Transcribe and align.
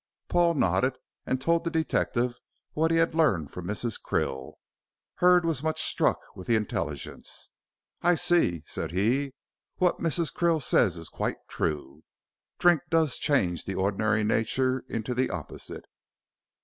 Paul 0.29 0.55
nodded, 0.55 0.97
and 1.27 1.39
told 1.39 1.63
the 1.63 1.69
detective 1.69 2.39
what 2.73 2.89
he 2.89 2.97
had 2.97 3.13
learned 3.13 3.51
from 3.51 3.67
Mrs. 3.67 4.01
Krill. 4.01 4.53
Hurd 5.17 5.45
was 5.45 5.61
much 5.61 5.79
struck 5.79 6.17
with 6.35 6.47
the 6.47 6.55
intelligence. 6.55 7.51
"I 8.01 8.15
see," 8.15 8.63
said 8.65 8.89
he; 8.93 9.35
"what 9.77 9.99
Mrs. 9.99 10.33
Krill 10.33 10.59
says 10.59 10.97
is 10.97 11.07
quite 11.07 11.37
true. 11.47 12.01
Drink 12.57 12.81
does 12.89 13.19
change 13.19 13.65
the 13.65 13.75
ordinary 13.75 14.23
nature 14.23 14.83
into 14.89 15.13
the 15.13 15.29
opposite. 15.29 15.85